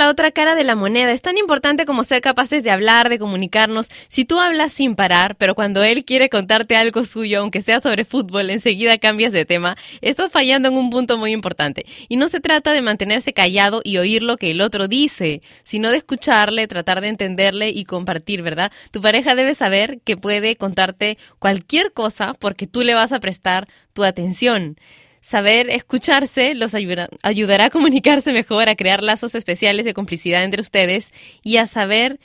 La 0.00 0.08
otra 0.08 0.30
cara 0.30 0.54
de 0.54 0.64
la 0.64 0.76
moneda. 0.76 1.12
Es 1.12 1.20
tan 1.20 1.36
importante 1.36 1.84
como 1.84 2.04
ser 2.04 2.22
capaces 2.22 2.64
de 2.64 2.70
hablar, 2.70 3.10
de 3.10 3.18
comunicarnos. 3.18 3.88
Si 4.08 4.24
tú 4.24 4.40
hablas 4.40 4.72
sin 4.72 4.96
parar, 4.96 5.36
pero 5.36 5.54
cuando 5.54 5.84
él 5.84 6.06
quiere 6.06 6.30
contarte 6.30 6.74
algo 6.74 7.04
suyo, 7.04 7.40
aunque 7.40 7.60
sea 7.60 7.80
sobre 7.80 8.06
fútbol, 8.06 8.48
enseguida 8.48 8.96
cambias 8.96 9.34
de 9.34 9.44
tema, 9.44 9.76
estás 10.00 10.32
fallando 10.32 10.68
en 10.68 10.78
un 10.78 10.88
punto 10.88 11.18
muy 11.18 11.32
importante. 11.32 11.84
Y 12.08 12.16
no 12.16 12.28
se 12.28 12.40
trata 12.40 12.72
de 12.72 12.80
mantenerse 12.80 13.34
callado 13.34 13.82
y 13.84 13.98
oír 13.98 14.22
lo 14.22 14.38
que 14.38 14.50
el 14.50 14.62
otro 14.62 14.88
dice, 14.88 15.42
sino 15.64 15.90
de 15.90 15.98
escucharle, 15.98 16.66
tratar 16.66 17.02
de 17.02 17.08
entenderle 17.08 17.68
y 17.68 17.84
compartir, 17.84 18.40
¿verdad? 18.40 18.72
Tu 18.92 19.02
pareja 19.02 19.34
debe 19.34 19.52
saber 19.52 20.00
que 20.00 20.16
puede 20.16 20.56
contarte 20.56 21.18
cualquier 21.38 21.92
cosa 21.92 22.32
porque 22.32 22.66
tú 22.66 22.80
le 22.80 22.94
vas 22.94 23.12
a 23.12 23.20
prestar 23.20 23.68
tu 23.92 24.02
atención. 24.02 24.78
Saber 25.20 25.68
escucharse 25.70 26.54
los 26.54 26.74
ayuda- 26.74 27.08
ayudará 27.22 27.66
a 27.66 27.70
comunicarse 27.70 28.32
mejor, 28.32 28.68
a 28.68 28.76
crear 28.76 29.02
lazos 29.02 29.34
especiales 29.34 29.84
de 29.84 29.94
complicidad 29.94 30.44
entre 30.44 30.62
ustedes 30.62 31.12
y 31.42 31.58
a 31.58 31.66
saber 31.66 32.18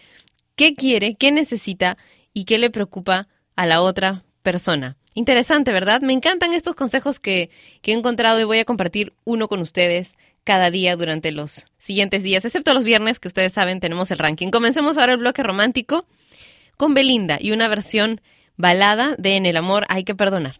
qué 0.55 0.75
quiere, 0.75 1.15
qué 1.15 1.31
necesita 1.31 1.97
y 2.33 2.45
qué 2.45 2.57
le 2.57 2.69
preocupa 2.69 3.27
a 3.55 3.65
la 3.65 3.81
otra 3.81 4.23
persona. 4.43 4.97
Interesante, 5.13 5.71
¿verdad? 5.71 6.01
Me 6.01 6.13
encantan 6.13 6.53
estos 6.53 6.75
consejos 6.75 7.19
que, 7.19 7.49
que 7.81 7.91
he 7.91 7.95
encontrado 7.95 8.39
y 8.39 8.43
voy 8.43 8.59
a 8.59 8.65
compartir 8.65 9.13
uno 9.23 9.47
con 9.47 9.61
ustedes 9.61 10.15
cada 10.43 10.69
día 10.71 10.95
durante 10.95 11.31
los 11.31 11.65
siguientes 11.77 12.23
días, 12.23 12.45
excepto 12.45 12.73
los 12.73 12.83
viernes, 12.85 13.19
que 13.19 13.27
ustedes 13.27 13.53
saben 13.53 13.79
tenemos 13.79 14.11
el 14.11 14.19
ranking. 14.19 14.49
Comencemos 14.51 14.97
ahora 14.97 15.13
el 15.13 15.19
bloque 15.19 15.41
romántico 15.41 16.05
con 16.77 16.93
Belinda 16.93 17.37
y 17.41 17.51
una 17.51 17.67
versión 17.67 18.21
balada 18.57 19.15
de 19.17 19.37
En 19.37 19.45
el 19.45 19.57
amor 19.57 19.85
hay 19.89 20.03
que 20.03 20.15
perdonar. 20.15 20.59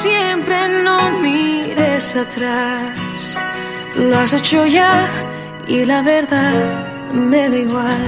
siempre, 0.00 0.56
no 0.84 0.98
mires 1.20 2.16
atrás. 2.16 3.38
Lo 3.96 4.18
has 4.18 4.32
hecho 4.32 4.64
ya 4.66 5.06
y 5.66 5.84
la 5.84 6.00
verdad 6.02 6.54
me 7.12 7.50
da 7.50 7.56
igual. 7.56 8.04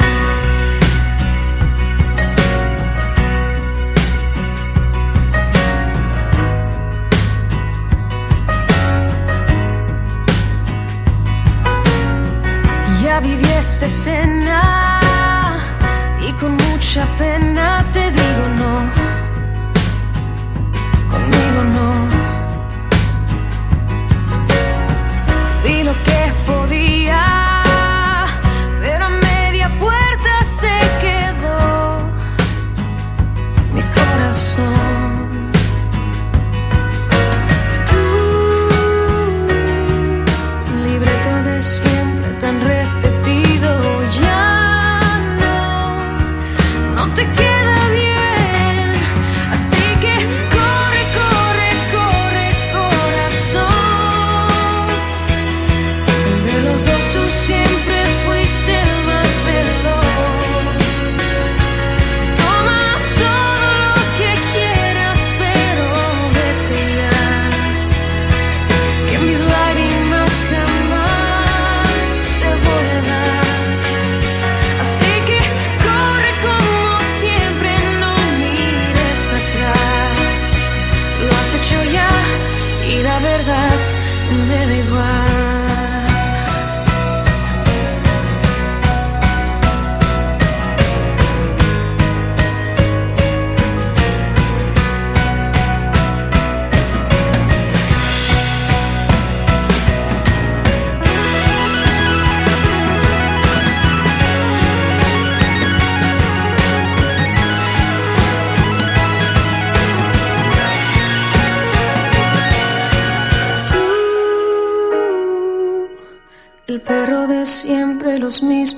Ya 13.03 13.21
viví 13.21 13.51
esta 13.59 13.87
escena 13.87 15.01
y 16.27 16.33
con 16.41 16.53
mucha 16.67 17.05
pena 17.19 17.85
te 17.93 18.11
digo 18.11 18.32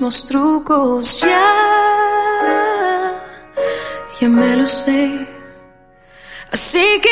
mismos 0.05 0.25
trucos, 0.25 1.19
ya, 1.19 1.43
ya 4.21 4.29
me 4.29 4.55
lo 4.55 4.65
sé. 4.65 5.27
Así 6.51 7.01
que 7.01 7.09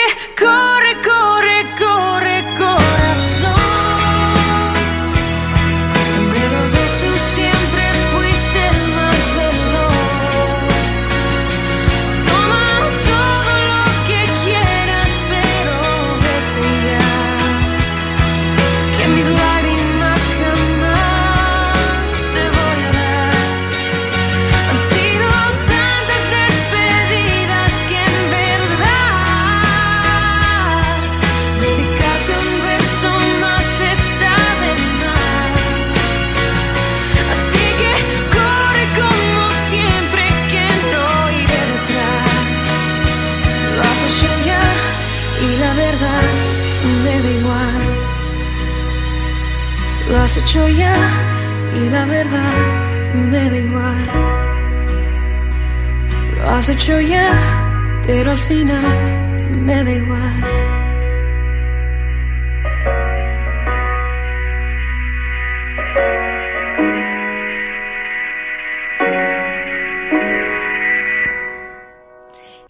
has 50.34 50.40
hecho 50.40 50.68
ya 50.68 50.96
y 51.76 51.90
la 51.90 52.06
verdad 52.06 52.54
me 53.14 53.50
da 53.52 53.56
igual. 53.56 54.08
Lo 56.38 56.50
has 56.50 56.70
hecho 56.70 57.00
ya, 57.00 58.02
pero 58.08 58.32
al 58.32 58.40
final 58.40 59.52
me 59.52 59.84
da 59.84 59.92
igual. 59.92 60.40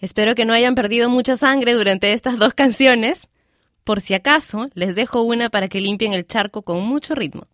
Espero 0.02 0.34
que 0.34 0.44
no 0.44 0.52
hayan 0.52 0.74
perdido 0.74 1.08
mucha 1.08 1.34
sangre 1.34 1.72
durante 1.72 2.12
estas 2.12 2.38
dos 2.38 2.52
canciones. 2.52 3.26
Por 3.84 4.02
si 4.02 4.12
acaso, 4.12 4.68
les 4.74 4.94
dejo 4.96 5.22
una 5.22 5.48
para 5.48 5.68
que 5.68 5.80
limpien 5.80 6.12
el 6.12 6.26
charco 6.26 6.60
con 6.60 6.84
mucho 6.84 7.14
ritmo. 7.14 7.46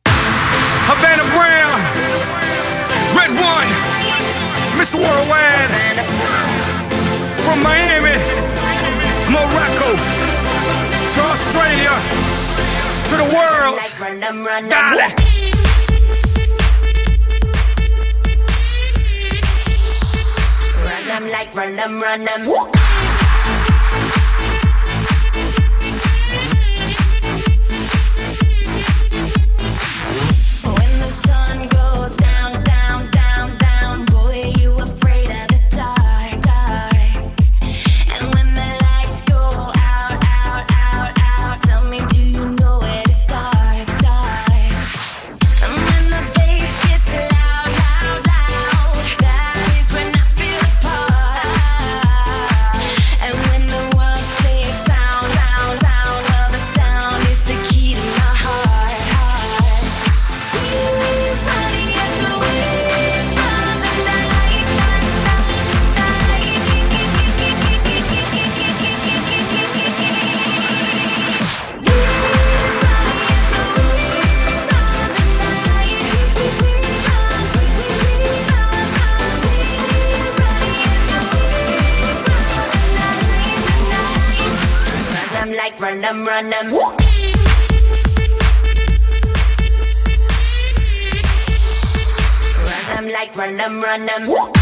Havana 0.90 1.22
Brown, 1.30 1.78
Red 3.14 3.30
One, 3.38 3.68
Miss 4.76 4.92
Worldwide, 4.92 5.70
from 7.44 7.62
Miami, 7.62 8.18
Morocco, 9.30 9.94
to 11.14 11.20
Australia, 11.30 11.94
to 13.06 13.14
the 13.22 13.28
world. 13.32 13.78
Got 14.68 14.98
it. 14.98 15.14
Run 20.84 21.06
them 21.06 21.30
like 21.30 21.54
run 21.54 21.78
'em, 21.78 22.00
run 22.00 22.26
'em. 22.26 22.79
Manam. 86.40 86.72
Run 92.64 92.96
'em 92.96 93.08
like 93.12 93.36
run 93.36 93.60
'em, 93.60 93.82
run 93.82 94.08
'em. 94.08 94.59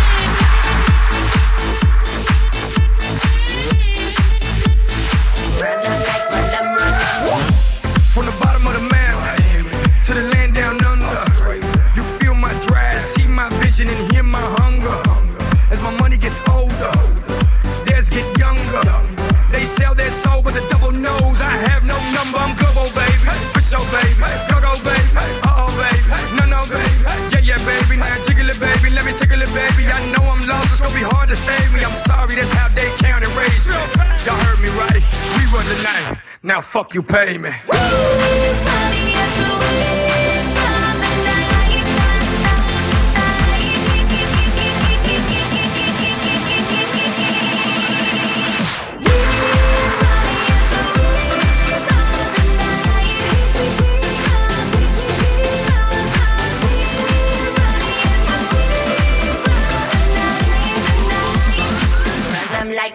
So 23.69 23.77
baby, 23.93 24.17
go 24.49 24.63
go 24.63 24.73
baby, 24.81 25.13
uh 25.45 25.61
oh 25.61 25.69
baby, 25.77 26.01
no 26.41 26.47
no 26.49 26.63
baby, 26.73 26.89
yeah 27.37 27.53
yeah 27.53 27.59
baby, 27.69 28.01
now 28.01 28.17
jiggle 28.25 28.49
it 28.49 28.59
baby, 28.59 28.89
let 28.89 29.05
me 29.05 29.13
tickle 29.13 29.43
it 29.43 29.53
baby. 29.53 29.85
I 29.93 30.01
know 30.11 30.25
I'm 30.25 30.41
lost, 30.49 30.73
it's 30.73 30.81
gonna 30.81 30.95
be 30.95 31.03
hard 31.03 31.29
to 31.29 31.37
save 31.37 31.75
me. 31.75 31.85
I'm 31.85 31.95
sorry, 31.95 32.35
that's 32.35 32.51
how 32.51 32.69
they 32.69 32.89
count 32.97 33.27
and 33.27 33.37
raise 33.37 33.69
me. 33.69 33.75
Y'all 34.25 34.41
heard 34.41 34.61
me 34.61 34.71
right, 34.71 35.05
we 35.37 35.45
run 35.53 35.67
the 35.69 35.83
night, 35.83 36.19
now 36.43 36.63
fuck 36.63 36.95
you, 36.95 37.03
pay 37.03 37.37
me. 37.37 37.51
Woo! 37.69 38.88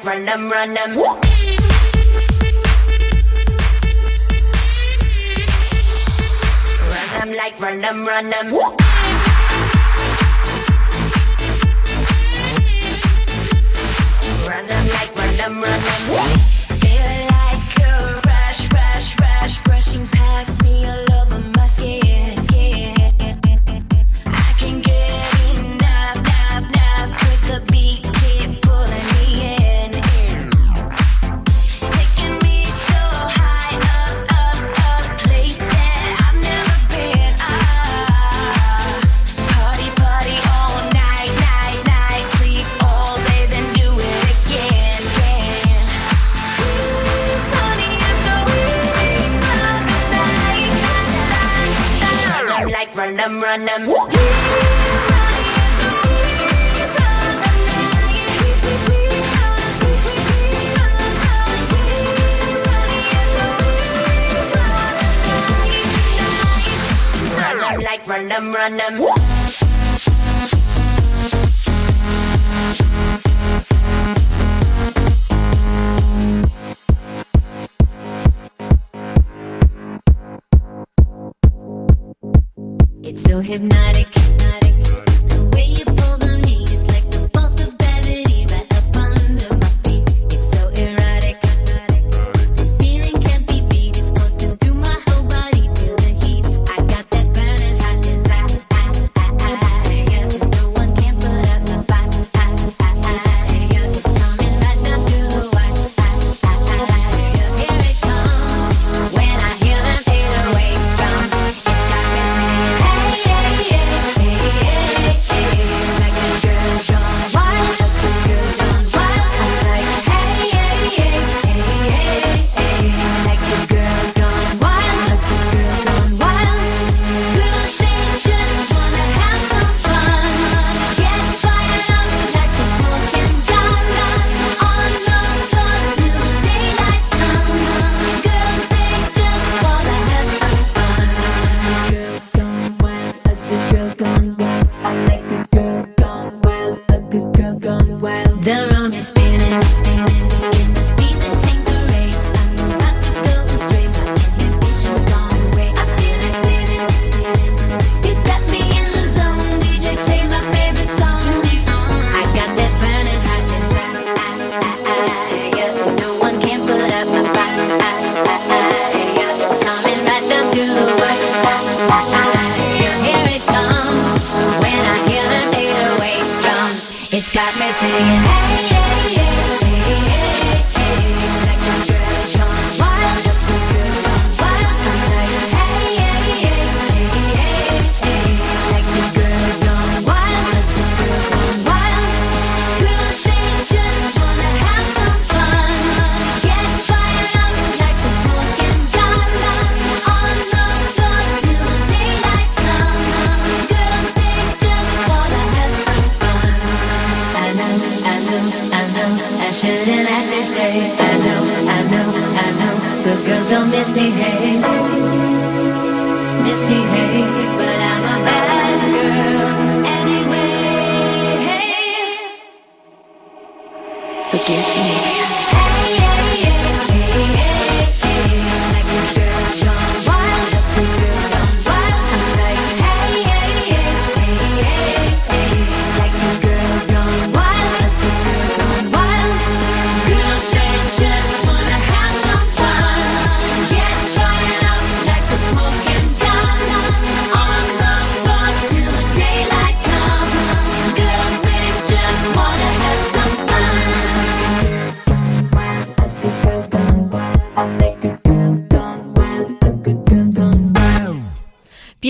run 0.03 0.25
them, 0.25 0.49
run 0.49 0.73
them. 0.73 0.97
Run 6.89 7.09
them 7.13 7.31
like 7.37 7.59
run 7.59 7.81
them, 7.81 8.05
run 8.05 8.29
them. 8.29 8.53
Run 14.47 14.67
them 14.67 14.87
like 14.89 15.15
run 15.15 15.37
them, 15.37 15.61
run 15.61 15.81
them. 15.87 16.37
Feel 16.79 17.11
like 17.31 17.79
a 17.79 18.21
rush, 18.27 18.71
rush, 18.73 19.19
rush, 19.19 19.67
rushing 19.67 20.07
past 20.07 20.61
me 20.63 20.85
alone. 20.85 21.12
on 53.53 53.65
them. 53.65 53.92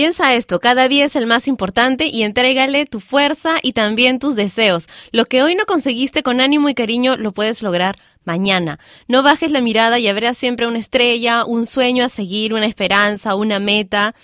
Piensa 0.04 0.34
esto, 0.34 0.60
cada 0.60 0.86
día 0.86 1.06
es 1.06 1.16
el 1.16 1.24
más 1.24 1.48
importante 1.48 2.08
y 2.08 2.24
entrégale 2.24 2.84
tu 2.84 3.00
fuerza 3.00 3.56
y 3.62 3.72
también 3.72 4.18
tus 4.18 4.36
deseos. 4.36 4.86
Lo 5.12 5.24
que 5.24 5.42
hoy 5.42 5.54
no 5.54 5.64
conseguiste 5.64 6.22
con 6.22 6.42
ánimo 6.42 6.68
y 6.68 6.74
cariño 6.74 7.16
lo 7.16 7.32
puedes 7.32 7.62
lograr 7.62 7.96
mañana. 8.22 8.78
No 9.08 9.22
bajes 9.22 9.50
la 9.50 9.62
mirada 9.62 9.98
y 9.98 10.06
habrá 10.06 10.34
siempre 10.34 10.66
una 10.66 10.76
estrella, 10.76 11.46
un 11.46 11.64
sueño 11.64 12.04
a 12.04 12.10
seguir, 12.10 12.52
una 12.52 12.66
esperanza, 12.66 13.34
una 13.34 13.60
meta. 13.60 14.14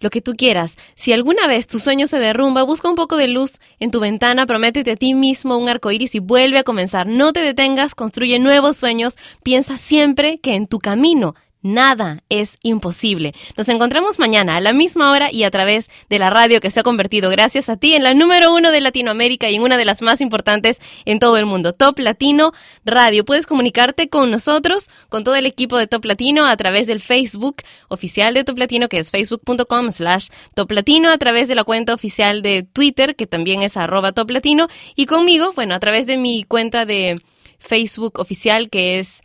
Lo 0.00 0.10
que 0.10 0.20
tú 0.20 0.32
quieras. 0.32 0.76
Si 0.96 1.12
alguna 1.12 1.46
vez 1.46 1.68
tu 1.68 1.78
sueño 1.78 2.08
se 2.08 2.18
derrumba, 2.18 2.64
busca 2.64 2.88
un 2.88 2.96
poco 2.96 3.16
de 3.16 3.28
luz 3.28 3.60
en 3.78 3.92
tu 3.92 4.00
ventana, 4.00 4.44
prométete 4.44 4.90
a 4.90 4.96
ti 4.96 5.14
mismo 5.14 5.56
un 5.56 5.68
arco 5.68 5.92
iris 5.92 6.16
y 6.16 6.18
vuelve 6.18 6.58
a 6.58 6.64
comenzar. 6.64 7.06
No 7.06 7.32
te 7.32 7.42
detengas, 7.42 7.94
construye 7.94 8.40
nuevos 8.40 8.76
sueños. 8.76 9.18
Piensa 9.44 9.76
siempre 9.76 10.38
que 10.38 10.56
en 10.56 10.66
tu 10.66 10.80
camino 10.80 11.36
Nada 11.66 12.22
es 12.28 12.58
imposible. 12.62 13.34
Nos 13.56 13.68
encontramos 13.68 14.20
mañana 14.20 14.54
a 14.54 14.60
la 14.60 14.72
misma 14.72 15.10
hora 15.10 15.32
y 15.32 15.42
a 15.42 15.50
través 15.50 15.90
de 16.08 16.20
la 16.20 16.30
radio 16.30 16.60
que 16.60 16.70
se 16.70 16.78
ha 16.78 16.84
convertido, 16.84 17.28
gracias 17.28 17.68
a 17.68 17.76
ti, 17.76 17.94
en 17.94 18.04
la 18.04 18.14
número 18.14 18.54
uno 18.54 18.70
de 18.70 18.80
Latinoamérica 18.80 19.50
y 19.50 19.56
en 19.56 19.62
una 19.62 19.76
de 19.76 19.84
las 19.84 20.00
más 20.00 20.20
importantes 20.20 20.78
en 21.06 21.18
todo 21.18 21.38
el 21.38 21.44
mundo, 21.44 21.72
Top 21.72 21.98
Latino 21.98 22.52
Radio. 22.84 23.24
Puedes 23.24 23.46
comunicarte 23.46 24.08
con 24.08 24.30
nosotros, 24.30 24.90
con 25.08 25.24
todo 25.24 25.34
el 25.34 25.44
equipo 25.44 25.76
de 25.76 25.88
Top 25.88 26.04
Latino, 26.04 26.46
a 26.46 26.56
través 26.56 26.86
del 26.86 27.00
Facebook 27.00 27.56
oficial 27.88 28.32
de 28.32 28.44
Top 28.44 28.58
Latino, 28.58 28.88
que 28.88 28.98
es 28.98 29.10
facebook.com 29.10 29.90
slash 29.90 30.28
Top 30.54 30.70
Latino, 30.70 31.10
a 31.10 31.18
través 31.18 31.48
de 31.48 31.56
la 31.56 31.64
cuenta 31.64 31.94
oficial 31.94 32.42
de 32.42 32.62
Twitter, 32.62 33.16
que 33.16 33.26
también 33.26 33.62
es 33.62 33.76
arroba 33.76 34.12
Top 34.12 34.30
Latino, 34.30 34.68
y 34.94 35.06
conmigo, 35.06 35.50
bueno, 35.52 35.74
a 35.74 35.80
través 35.80 36.06
de 36.06 36.16
mi 36.16 36.44
cuenta 36.44 36.86
de 36.86 37.20
Facebook 37.58 38.20
oficial, 38.20 38.70
que 38.70 39.00
es 39.00 39.24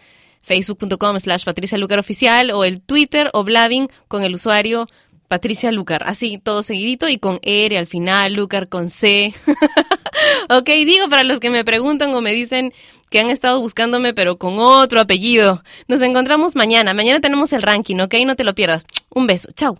facebook.com 0.52 1.18
slash 1.18 1.45
Patricia 1.45 1.78
Lucar 1.78 1.99
Oficial 1.99 2.52
o 2.52 2.66
el 2.66 2.82
Twitter 2.82 3.30
o 3.34 3.45
Blavin 3.45 3.88
con 4.10 4.24
el 4.24 4.34
usuario 4.34 4.88
Patricia 5.30 5.72
Lucar. 5.72 6.04
Así, 6.06 6.39
todo 6.43 6.62
seguidito 6.62 7.08
y 7.08 7.18
con 7.18 7.39
R 7.41 7.78
al 7.78 7.88
final, 7.88 8.34
Lucar 8.34 8.68
con 8.68 8.89
C. 8.89 9.34
ok, 10.49 10.68
digo 10.86 11.08
para 11.08 11.24
los 11.24 11.39
que 11.39 11.49
me 11.49 11.64
preguntan 11.64 12.14
o 12.14 12.20
me 12.20 12.34
dicen 12.34 12.74
que 13.10 13.22
han 13.22 13.30
estado 13.30 13.62
buscándome 13.62 14.14
pero 14.14 14.38
con 14.38 14.60
otro 14.60 14.99
apellido. 14.99 15.64
Nos 15.88 16.02
encontramos 16.02 16.58
mañana. 16.58 16.93
Mañana 16.93 17.22
tenemos 17.22 17.54
el 17.54 17.62
ranking, 17.62 17.99
ok? 18.02 18.16
No 18.26 18.36
te 18.36 18.43
lo 18.43 18.54
pierdas. 18.54 18.86
Un 19.10 19.26
beso. 19.26 19.47
Chao. 19.56 19.80